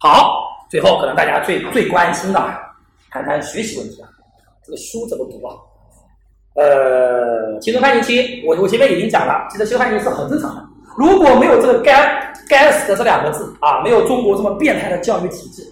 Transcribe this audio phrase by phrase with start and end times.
[0.00, 2.38] 好，最后可能大家最最关心的，
[3.10, 4.08] 谈谈学习问题啊，
[4.64, 5.56] 这个书怎么读啊？
[6.54, 10.64] 呃，青春叛逆期，我我前面已经讲了，其实青春叛逆是很正常的。
[10.96, 15.62] 如果没有这个该该死的这两个字啊，没有中国这么变态的教育体制，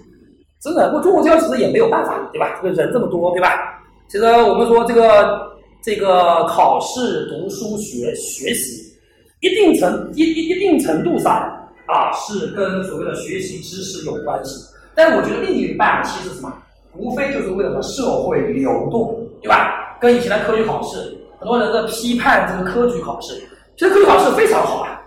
[0.61, 2.59] 真的，我中国教育体制也没有办法，对吧？
[2.61, 3.81] 这个人这么多，对吧？
[4.09, 8.93] 其实我们说这个这个考试、读书、学学习，
[9.41, 11.53] 一定程一一一定程度上。
[11.87, 14.65] 啊，是跟所谓的学习知识有关系，
[14.95, 16.53] 但我觉得另一半其实什么，
[16.95, 19.97] 无非就是为了社会流动，对吧？
[20.01, 20.99] 跟以前的科举考试，
[21.39, 23.35] 很多人在批判这个科举考试，
[23.77, 25.01] 其实科举考试非常好啊。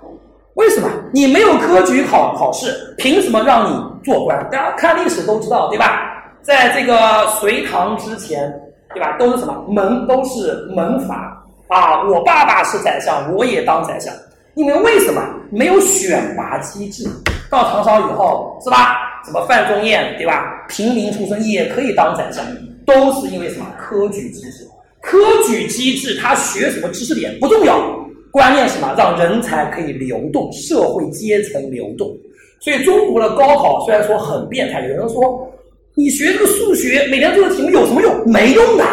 [0.56, 0.90] 为什么？
[1.14, 4.38] 你没有科举考考试，凭什么让你做官？
[4.50, 6.06] 大家看历史都知道，对吧？
[6.42, 8.52] 在这个隋唐之前，
[8.94, 9.16] 对吧？
[9.18, 10.08] 都是什么门？
[10.08, 12.04] 都是门阀啊！
[12.10, 14.14] 我爸爸是宰相，我也当宰相。
[14.60, 17.08] 因为为什么没有选拔机制？
[17.50, 19.24] 到唐朝以后，是吧？
[19.26, 20.66] 什么范仲淹，对吧？
[20.68, 22.46] 平民出身也可以当宰相，
[22.86, 23.66] 都是因为什么？
[23.78, 24.68] 科举机制。
[25.00, 28.94] 科举机制，他学什么知识点不重要，关键什么？
[28.98, 32.14] 让人才可以流动，社会阶层流动。
[32.60, 35.50] 所以中国的高考虽然说很变态，有人说
[35.96, 38.30] 你学这个数学，每天做的题目有什么用？
[38.30, 38.84] 没用的，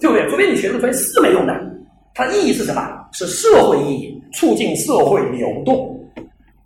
[0.00, 0.28] 对不对？
[0.28, 1.54] 除非你学这个分是没用的。
[2.14, 2.80] 它意义是什么？
[3.12, 4.20] 是社会意义。
[4.36, 5.96] 促进社会流动。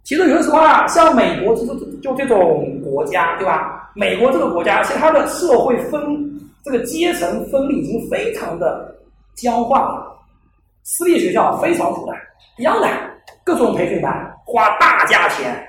[0.03, 3.91] 其实有的时候啊，像美国，就就就这种国家，对吧？
[3.95, 6.01] 美国这个国家，其实它的社会分
[6.65, 8.97] 这个阶层分立已经非常的
[9.35, 10.17] 僵化了。
[10.83, 12.15] 私立学校非常苦的，
[12.57, 12.89] 一样的，
[13.45, 15.63] 各种培训班花大价钱，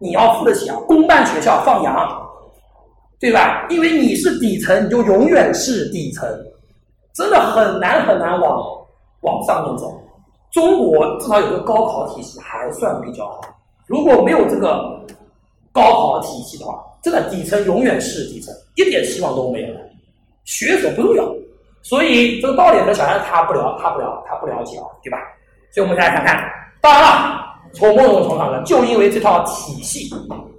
[0.00, 0.76] 你要付得起啊。
[0.88, 2.28] 公办学校放羊，
[3.20, 3.64] 对吧？
[3.70, 6.28] 因为你是底层，你就永远是底层，
[7.14, 8.84] 真的很难很难往
[9.26, 9.92] 往上面走。
[10.52, 13.42] 中国至少有个高考体系还算比较好，
[13.86, 14.98] 如果没有这个
[15.72, 19.80] 高考体系的话，这个底层永远是底层，一点希望都没有的。
[20.44, 21.28] 学者不重要，
[21.82, 25.18] 所以这个道理和小孩子他不了，他不了，他不了解啊，对吧？
[25.72, 26.50] 所以我们再来看看，
[26.80, 30.08] 当然了，从某种程度上呢，就因为这套体系，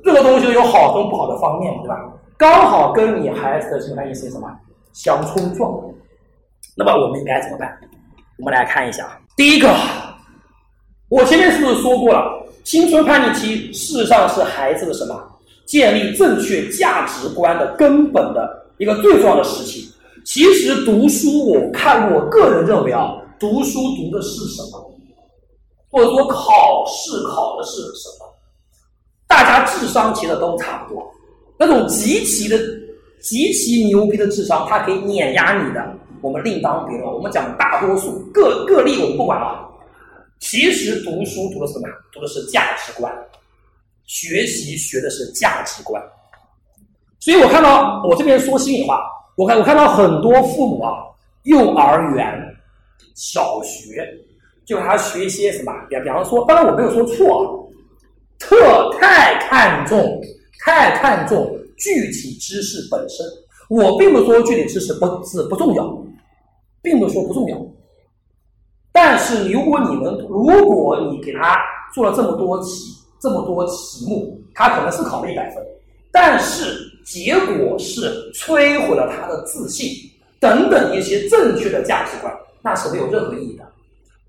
[0.03, 1.97] 任何东西都有好跟不好的方面，对吧？
[2.38, 4.47] 刚好跟你孩子的情感意识什么
[4.94, 5.74] 相冲撞，
[6.75, 7.75] 那么我们应该怎么办？
[8.40, 9.20] 我们来看一下。
[9.36, 9.75] 第一个，
[11.09, 12.46] 我前面是不是说过了？
[12.64, 15.16] 青春叛逆期事实上是孩子的什么
[15.66, 19.90] 建立正确价值观的根本的一个最重要的时期。
[20.26, 24.92] 其实读书，我看我个人认为啊，读书读的是什么，
[25.90, 28.28] 或者说考试考的是什么？
[29.28, 31.09] 大家智商其实都差不多，
[31.58, 32.59] 那种极其的、
[33.22, 35.96] 极其牛逼的智商，它可以碾压你的。
[36.22, 37.11] 我们另当别论。
[37.11, 39.67] 我们讲大多数个个例，我们不管了。
[40.39, 41.88] 其实读书读的什么？
[42.13, 43.11] 读的是价值观，
[44.05, 46.01] 学习学的是价值观。
[47.19, 49.01] 所以我看到我这边说心里话，
[49.35, 50.94] 我看我看到很多父母啊，
[51.44, 52.55] 幼儿园、
[53.16, 54.07] 小学
[54.63, 55.73] 就还要学一些什么？
[55.89, 57.67] 比比方说，当然我没有说错，
[58.38, 60.22] 特太看重、
[60.63, 63.25] 太看重具体知识本身。
[63.69, 66.06] 我并不说具体知识不是不重要。
[66.88, 67.58] 并不是说不重要，
[68.94, 71.59] 但是如果你们如果你给他
[71.94, 75.62] 做了这么多题这么多题目，他可能是考了一百分，
[76.14, 79.90] 但是结果是摧毁了他的自信
[80.40, 83.66] 等等一些正确的价值观，那是没有任何意义的。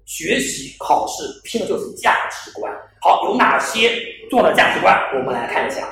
[0.05, 2.73] 学习考试拼的就是价值观。
[3.01, 3.93] 好，有哪些
[4.29, 4.99] 重要的价值观？
[5.15, 5.87] 我们来看一下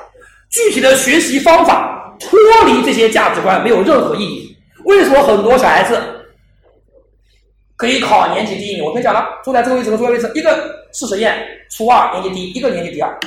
[0.49, 4.53] 具体的学习方法，脱离这些价值观没有任何意义。
[4.83, 6.01] 为什么很多小孩子？
[7.77, 11.37] 可以考年级第一名，我跟你讲了，坐在这个位置和坐在位置，一个是实验
[11.69, 13.19] 初二年级第一，一个年级第二。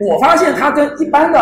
[0.00, 1.38] 我发现他跟一般的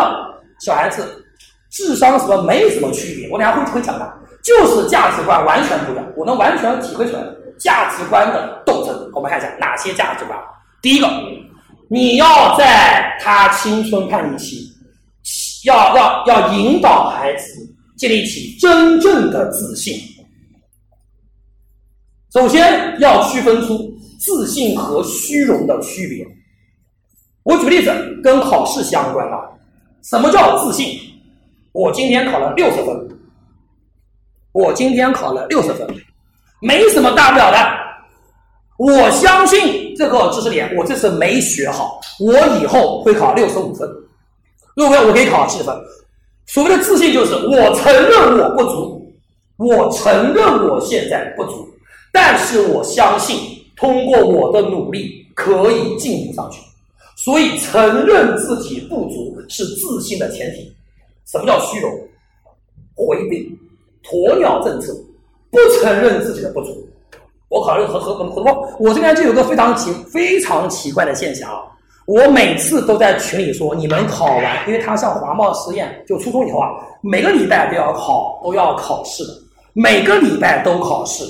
[0.59, 1.25] 小孩子
[1.71, 4.13] 智商什么没什么区别，我等下会会讲的，
[4.43, 7.23] 就是价值观完全不一样，我能完全体会出来
[7.57, 9.11] 价值观的斗争。
[9.13, 10.37] 我们看一下哪些价值观。
[10.83, 11.09] 第一个，
[11.89, 14.71] 你要在他青春叛逆期，
[15.65, 17.55] 要要要引导孩子
[17.97, 19.99] 建立起真正的自信。
[22.33, 26.25] 首先要区分出自信和虚荣的区别。
[27.43, 27.91] 我举个例子，
[28.23, 29.39] 跟考试相关啊。
[30.03, 30.99] 什么叫自信？
[31.71, 33.09] 我今天考了六十分，
[34.51, 35.87] 我今天考了六十分，
[36.61, 37.57] 没什么大不了的。
[38.77, 43.89] 我相信这个知识点，我这次没学好，我以后会考六十五分。
[44.75, 45.75] 如果我可以考七十分。
[46.45, 49.13] 所谓的自信，就是我承认我不足，
[49.57, 51.67] 我承认我现在不足。
[52.11, 53.37] 但是我相信，
[53.75, 56.61] 通过我的努力可以进步上去。
[57.15, 60.73] 所以承认自己不足是自信的前提。
[61.25, 61.91] 什么叫虚荣？
[62.95, 63.49] 回避、
[64.03, 64.93] 鸵鸟政策，
[65.51, 66.87] 不承认自己的不足。
[67.49, 71.63] 我考虑很很很多，我这边就有个非常奇非常奇怪的现象啊！
[72.05, 76.69] 我每次都在群里说，你们考完，因为他上华贸实验，就初中以后啊，
[77.01, 79.33] 每个礼拜都要考，都要考试的，
[79.73, 81.23] 每个礼拜都考试。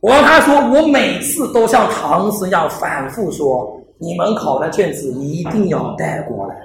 [0.00, 6.56] 我跟他说，我每次都像唐僧一样反复说，你们考的卷子一定要带过来。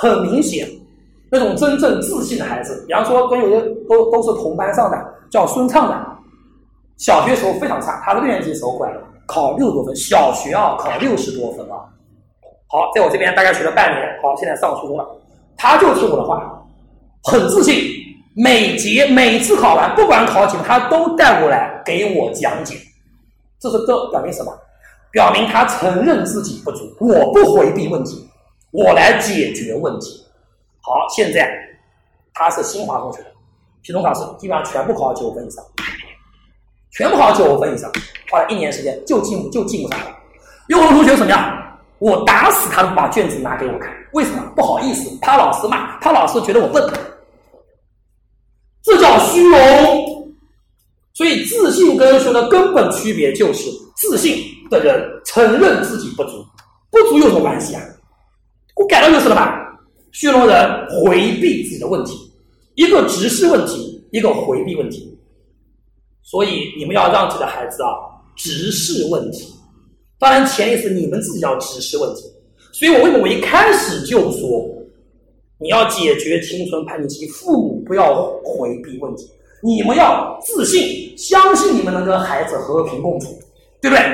[0.00, 0.68] 很明显，
[1.30, 4.96] 那种真正自信的孩子，比方说跟有的都都是同班上的，
[5.30, 6.06] 叫孙畅的，
[6.98, 11.76] 小学时候非常差，他六年级时候过来的，考六十多分，小学啊考六十多分啊。
[12.68, 15.06] 好，在我这边大概学了半年，好，现在上初中了。
[15.56, 16.62] 他就听我的话，
[17.24, 17.74] 很自信，
[18.34, 22.76] 每节每次考完，不管考几，他都带过来给我讲解。
[23.58, 24.52] 这是这表明什么？
[25.10, 28.26] 表明他承认自己不足，我不回避问题，
[28.70, 30.24] 我来解决问题。
[30.80, 31.48] 好，现在
[32.32, 33.26] 他是新华中学的，
[33.84, 35.62] 期中考试基本上全部考九分以上，
[36.92, 37.92] 全部考九分以上，
[38.30, 40.16] 花了一年时间就进就进不上了。
[40.68, 41.58] 有的同学怎么样？
[41.98, 44.42] 我打死他都不把卷子拿给我看，为什么？
[44.56, 46.82] 不好意思，怕老师骂，怕老师觉得我笨，
[48.82, 49.91] 这叫虚荣。
[51.22, 56.44] 所以自信跟虚荣的根本区别就是，自信的人承认自己不足，
[56.90, 57.82] 不足有什么关系啊？
[58.74, 59.56] 我改了就是了吧？
[60.10, 62.18] 虚荣人回避自己的问题，
[62.74, 65.16] 一个直视问题，一个回避问题。
[66.24, 67.94] 所以你们要让自己的孩子啊，
[68.34, 69.54] 直视问题。
[70.18, 72.22] 当然，前提是你们自己要直视问题。
[72.72, 74.68] 所以我为什么我一开始就说，
[75.60, 79.30] 你要解决青春叛逆期，父母不要回避问题，
[79.62, 83.28] 你们要自信，相信你们能跟孩子和平共处，
[83.80, 84.04] 对不对？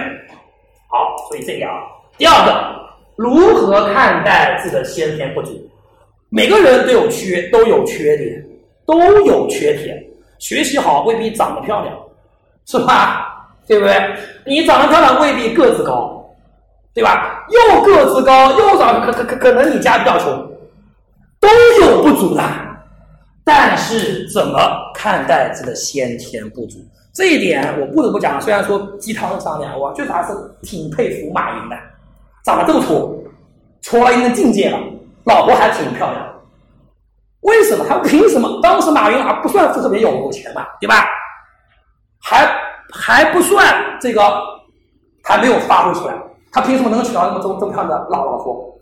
[0.90, 1.80] 好，所以这个啊，
[2.18, 2.76] 第二个，
[3.16, 5.52] 如何看待自己的先天不足？
[6.28, 8.46] 每个人都有缺，都有缺点，
[8.86, 10.04] 都有缺点。
[10.38, 11.96] 学习好未必长得漂亮，
[12.66, 13.48] 是吧？
[13.66, 14.16] 对不对？
[14.44, 16.24] 你长得漂亮未必个子高，
[16.94, 17.44] 对吧？
[17.48, 20.30] 又个子高又长可可可可能你家比较穷，
[21.40, 21.48] 都
[21.80, 22.42] 有不足的。
[23.48, 24.60] 但是怎么
[24.94, 26.76] 看待这个先天不足？
[27.14, 28.38] 这一点我不得不讲。
[28.38, 31.76] 虽然说鸡汤上面，我确实还是挺佩服马云的，
[32.44, 33.10] 长得这么矬，
[33.82, 34.78] 矬到一定境界了，
[35.24, 36.30] 老婆还挺漂亮。
[37.40, 37.86] 为什么？
[37.88, 38.60] 他凭什么？
[38.62, 41.06] 当时马云还不算是特别有钱嘛，对吧？
[42.20, 42.46] 还。
[42.90, 44.22] 还不算这个，
[45.22, 46.14] 还没有发挥出来。
[46.50, 48.74] 他凭什么能娶到这么这么这么漂亮的老老婆？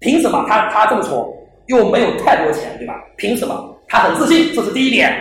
[0.00, 1.34] 凭什么他他这么丑，
[1.68, 2.92] 又没有太多钱，对吧？
[3.16, 4.54] 凭什么他很自信？
[4.54, 5.12] 这是第一点。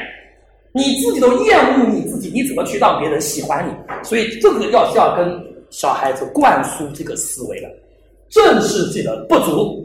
[0.74, 3.72] 你自己都厌恶你自己，你怎么去让别人喜欢你？
[4.04, 7.70] 所以这个要是要跟小孩子灌输这个思维了，
[8.30, 9.84] 正视自己的不足。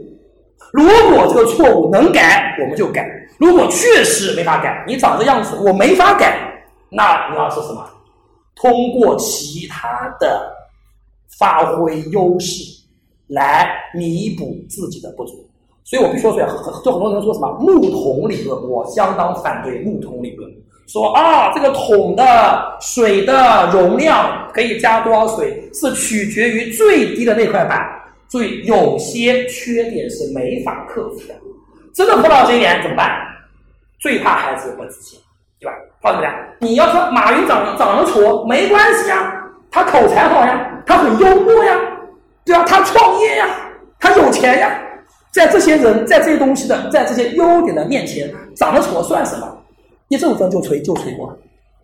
[0.71, 3.03] 如果这个错误能改，我们就改；
[3.39, 6.37] 如果确实没法改，你长这样子我没法改，
[6.89, 7.89] 那你要是什么？
[8.55, 10.51] 通过其他的
[11.39, 12.63] 发挥优势
[13.27, 15.43] 来弥补自己的不足，
[15.83, 16.45] 所以我必须说出来。
[16.45, 20.51] 很就很多人说什么木桶理论，我相当反对木桶理论。
[20.87, 27.87] 说啊，这个桶的水的容量可以加多少水，是取决于最低的那块板。
[28.27, 31.35] 所以有些缺点是没法克服的。
[31.93, 33.09] 真的碰到这一点怎么办？
[33.99, 35.19] 最怕孩子不自信。
[35.59, 35.77] 对吧？
[36.01, 36.33] 好怎么样？
[36.59, 41.79] 你要说马云长长得矬没关系呀，他口才好呀，他很幽默呀，
[42.43, 42.65] 对吧？
[42.67, 43.47] 他创业呀，
[43.97, 44.77] 他有钱呀，
[45.33, 49.57] 在这些人在这些东西的在这些优点的面前，长得丑算什么？
[50.09, 51.35] 一阵风就吹就吹过，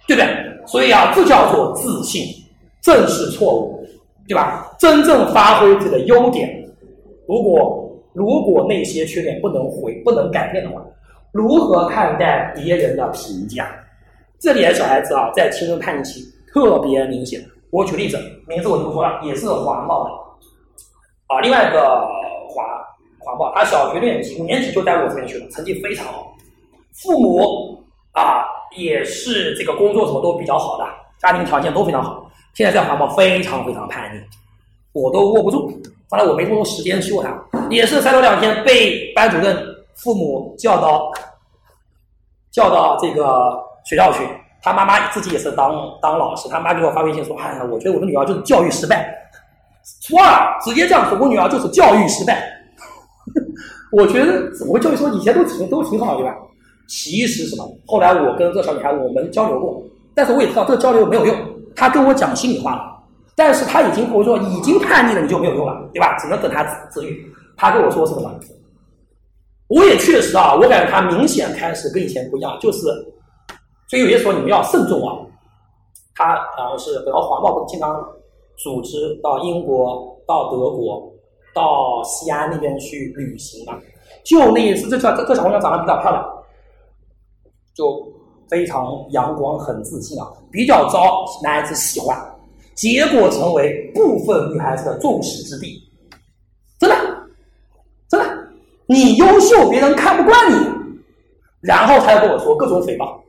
[0.07, 0.29] 对不对？
[0.67, 2.23] 所以啊，这叫做自信，
[2.81, 3.83] 正视错误，
[4.27, 4.71] 对吧？
[4.77, 6.63] 真正发挥自己的优点。
[7.27, 10.81] 如果如果那些缺点不能回不能改变的话。
[11.31, 13.69] 如何看待别人的评价？
[14.39, 17.39] 这里的小孩子啊，在青春叛逆期特别明显。
[17.69, 20.09] 我举例子，名字我就不说了，也是华贸的
[21.27, 21.39] 啊。
[21.41, 22.07] 另外一个
[22.49, 22.63] 华
[23.29, 26.33] 华贸，他小学六年级、五年级就带我这边去了，成绩非常好。
[26.93, 28.43] 父母啊，
[28.77, 30.85] 也是这个工作什么都比较好的，
[31.19, 32.29] 家庭条件都非常好。
[32.53, 34.19] 现在在华贸非常非常叛逆，
[34.93, 35.71] 我都握不住。
[36.09, 39.57] 后来我没多多时间去他，也是三头两天被班主任。
[39.95, 41.11] 父母叫到，
[42.51, 44.25] 叫到这个学校去。
[44.61, 49.13] 他妈妈自己也是当当老师，他妈给我发微信说：“哎呀，我觉得我的女儿就是教育失败。”
[50.01, 52.49] 初二，直接这样说，我女儿就是教育失败。
[53.91, 56.35] 我觉得怎么会教育说以前都挺都挺好，对吧？
[56.87, 57.67] 其实什么？
[57.85, 59.81] 后来我跟这小女孩我们交流过，
[60.13, 61.35] 但是我也知道这个交流没有用。
[61.75, 62.95] 她跟我讲心里话了。
[63.35, 66.17] 但是他已经我说已经叛逆了，你就没有用了，对吧？
[66.17, 67.25] 只能等他自愈。
[67.55, 68.29] 他跟我说是什么？
[69.69, 72.81] 我也确实啊，我感觉他明显开始跟以前不一样，就是，
[73.87, 75.15] 所以有些时候你们要慎重啊。
[76.15, 78.05] 他呃是北欧环保部经常
[78.57, 81.09] 组织到英国、到德国、
[81.59, 83.77] 到西安那边去旅行嘛。
[84.23, 86.23] 就那一次，这这这小姑娘长得比较漂亮，
[87.73, 88.07] 就
[88.49, 92.17] 非常阳光、很自信啊，比较招男孩子喜欢。
[92.75, 95.89] 结果成为部分女孩子的众矢之的，
[96.79, 96.95] 真的，
[98.07, 98.47] 真的，
[98.85, 100.65] 你优秀，别人看不惯你，
[101.59, 103.19] 然后他又跟我说各种诽谤，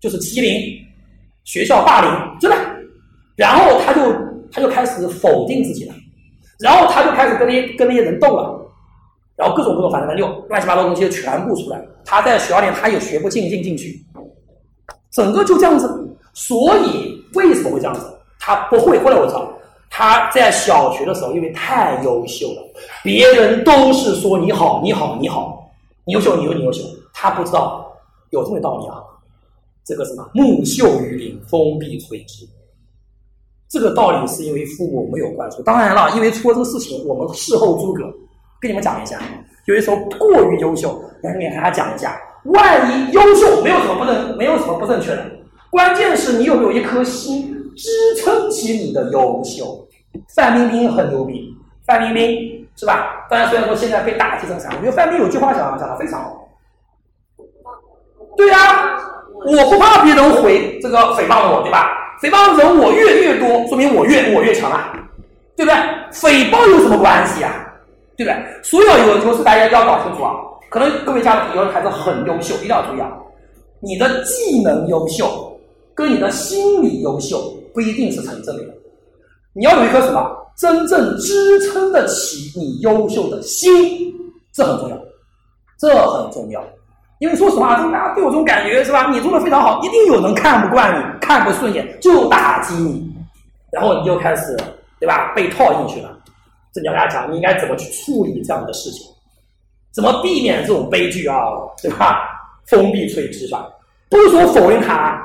[0.00, 0.74] 就是欺凌，
[1.44, 2.56] 学校霸凌，真的，
[3.36, 4.00] 然后他就
[4.50, 5.94] 他就开始否定自己了，
[6.58, 8.60] 然后他就开始跟那些跟那些人斗了，
[9.36, 14.04] 然后各种各种反正反正乱七八糟东西全部出来，他在学校里他也学不进进进去，
[15.10, 18.00] 整个就这样子，所以为什么会这样子？
[18.38, 19.48] 他不会，后来我知道，
[19.90, 22.62] 他在小学的时候因为太优秀了，
[23.02, 25.70] 别人都是说你好，你好，你好，
[26.04, 26.82] 你优秀，你优，你优秀。
[27.12, 27.82] 他不知道。
[28.30, 28.98] 有这么道理啊，
[29.84, 32.44] 这个什么木秀于林，风必摧之。
[33.74, 35.60] 这个道理是因为父母没有灌输。
[35.62, 38.04] 当然了，因为出了这个事情，我们事后诸葛，
[38.60, 39.18] 跟你们讲一下。
[39.66, 45.26] 有的时候过于优秀，来给大家讲一下，万一优秀没有什么不正，没有什么不正确的，
[45.70, 47.50] 关键是你有没有一颗心。
[47.76, 47.90] 支
[48.22, 49.84] 撑起你的优秀，
[50.32, 51.52] 范冰冰很牛逼，
[51.84, 53.26] 范冰冰是吧？
[53.28, 56.48] 当然，虽然说现在被打击成啥，我觉得范冰冰有句话讲讲的非常好。
[58.36, 58.96] 对呀，
[59.44, 61.88] 我不怕别人回这个诽谤我，对吧？
[62.24, 64.98] 诽谤人我越越多，说明我越我越强啊，
[65.56, 65.78] 对不对？
[66.12, 67.72] 诽谤有什么关系啊？
[68.16, 68.62] 对不对？
[68.62, 70.34] 所以有的时候是大家要搞清楚啊。
[70.70, 73.12] 可能各位家长有的孩子很优秀，一定要注意啊，
[73.80, 75.58] 你的技能优秀
[75.94, 77.52] 跟你的心理优秀。
[77.74, 78.72] 不一定是成正比的，
[79.52, 84.14] 你要有一颗什么真正支撑得起你优秀的心，
[84.52, 84.96] 这很重要，
[85.76, 86.64] 这很重要。
[87.24, 89.10] 因为说实话，大家对我这种感觉是吧？
[89.10, 93.10] 你做的非常好，一定有人看不惯你，看不顺眼就打击你，
[93.72, 94.54] 然后你就开始
[95.00, 95.32] 对吧？
[95.34, 96.14] 被套进去了。
[96.70, 99.06] 这你要跟他讲，你应该怎么去处理这样的事情，
[99.90, 101.36] 怎么避免这种悲剧啊？
[101.80, 102.28] 对吧？
[102.66, 103.66] 封闭吹之吧？
[104.10, 105.18] 不是说否认他。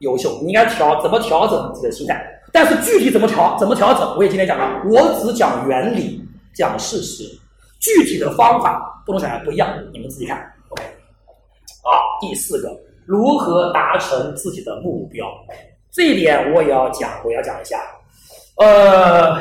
[0.00, 2.22] 优秀，你应该调怎么调整自己的心态？
[2.52, 4.14] 但是具体怎么调，怎么调整？
[4.18, 6.22] 我也今天讲了，我只讲原理，
[6.54, 7.24] 讲事实，
[7.80, 10.52] 具体的方法不同小孩不一样，你们自己看。
[12.20, 15.26] 第四个，如何达成自己的目标？
[15.90, 17.80] 这一点我也要讲，我要讲一下。
[18.56, 19.36] 呃，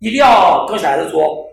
[0.00, 1.46] 一定要跟小孩子说，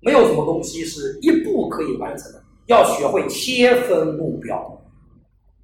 [0.00, 4.74] 没有什么东西是一步可以完成的，要学会切分目标。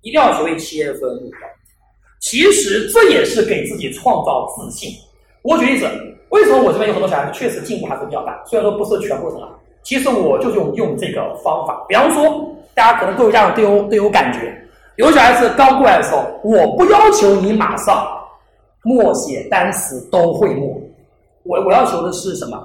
[0.02, 1.40] 一定要学会切分目标，
[2.20, 4.92] 其实这也是给自己创造自信。
[5.40, 5.88] 我举例子，
[6.28, 8.44] 为什么我这边有很多小孩子确实进步还是比较大？
[8.44, 9.48] 虽然说不是全部成啊，
[9.82, 11.82] 其实我就用用这个方法。
[11.88, 12.43] 比方说，
[12.74, 14.52] 大家可能各位家长都有都有感觉，
[14.96, 18.06] 有小孩子刚过来的时候，我不要求你马上
[18.82, 20.76] 默写单词都会默，
[21.44, 22.62] 我我要求的是什么？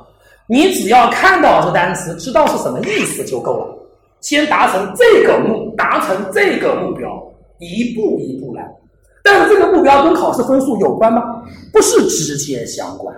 [0.47, 3.75] 你只要看到这单词，知道是什么意思就够了。
[4.21, 7.07] 先达成这个目，达成这个目标。
[7.59, 8.65] 一步一步来，
[9.21, 11.21] 但是这个目标跟考试分数有关吗？
[11.73, 13.13] 不是直接相关。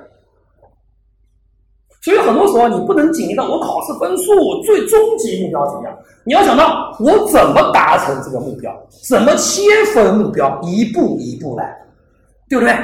[2.01, 8.75] 所以很多时候你不能紧盯到我考试分数最终极目标怎么样，你要想到我怎么达成这个目标，
[9.07, 9.61] 怎么切
[9.93, 11.77] 分目标，一步一步来，
[12.49, 12.75] 对不对？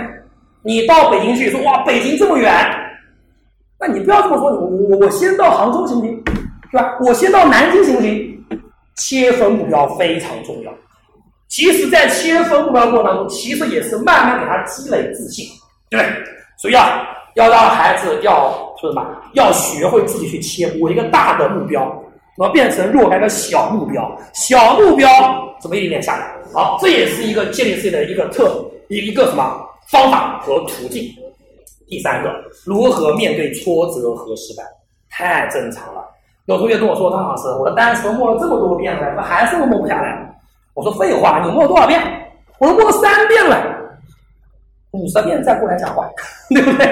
[0.62, 2.54] 你到北京去说哇，北京这么远，
[3.80, 6.24] 那你不要这么说，我我我先到杭州行不行？
[6.70, 6.98] 是吧？
[7.02, 8.46] 我先到南京行不行？
[8.98, 10.72] 切分目标非常重要。
[11.48, 15.46] 其实，在切分目标过程当中，其实也是慢慢给他积累自信，
[15.90, 16.14] 对不对？
[16.58, 19.06] 所以啊，要让孩子要说什么？
[19.34, 20.72] 要学会自己去切。
[20.82, 21.84] 我一个大的目标，
[22.36, 24.16] 怎么变成若干个小目标？
[24.34, 25.10] 小目标
[25.60, 26.32] 怎么一点点下来？
[26.54, 31.04] 好，这也是一个建立自己的一个特一一个什么方法和途径。
[31.88, 32.34] 第三个，
[32.66, 34.64] 如何面对挫折和失败？
[35.10, 36.04] 太正常了。
[36.46, 40.34] 有同学跟我说：“张老师，我的单词默了这么多遍了，怎么还是默不下来？”
[40.76, 42.02] 我说废话，你默多少遍？
[42.60, 43.76] 我都默了三遍了，
[44.92, 46.08] 五十遍再过来讲话，
[46.50, 46.86] 对不对？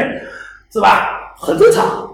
[0.71, 1.19] 是吧？
[1.37, 2.04] 很正常。